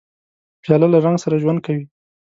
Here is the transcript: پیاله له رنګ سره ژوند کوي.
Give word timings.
پیاله 0.63 0.87
له 0.93 0.99
رنګ 1.05 1.17
سره 1.23 1.35
ژوند 1.41 1.59
کوي. 1.65 1.83